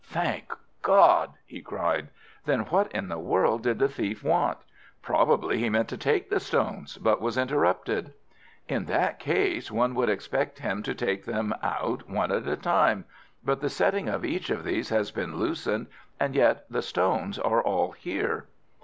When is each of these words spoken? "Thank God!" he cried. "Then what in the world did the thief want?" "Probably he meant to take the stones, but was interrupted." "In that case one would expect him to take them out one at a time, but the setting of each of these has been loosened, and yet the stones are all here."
"Thank 0.03 0.51
God!" 0.81 1.33
he 1.45 1.61
cried. 1.61 2.07
"Then 2.45 2.61
what 2.61 2.91
in 2.91 3.07
the 3.07 3.19
world 3.19 3.61
did 3.61 3.77
the 3.77 3.87
thief 3.87 4.23
want?" 4.23 4.57
"Probably 5.03 5.59
he 5.59 5.69
meant 5.69 5.89
to 5.89 5.95
take 5.97 6.27
the 6.27 6.39
stones, 6.39 6.97
but 6.97 7.21
was 7.21 7.37
interrupted." 7.37 8.13
"In 8.67 8.85
that 8.85 9.19
case 9.19 9.69
one 9.71 9.93
would 9.93 10.09
expect 10.09 10.57
him 10.57 10.81
to 10.81 10.95
take 10.95 11.25
them 11.25 11.53
out 11.61 12.09
one 12.09 12.31
at 12.31 12.47
a 12.47 12.57
time, 12.57 13.05
but 13.45 13.61
the 13.61 13.69
setting 13.69 14.09
of 14.09 14.25
each 14.25 14.49
of 14.49 14.63
these 14.63 14.89
has 14.89 15.11
been 15.11 15.35
loosened, 15.37 15.85
and 16.19 16.33
yet 16.33 16.65
the 16.67 16.81
stones 16.81 17.37
are 17.37 17.61
all 17.61 17.91
here." 17.91 18.47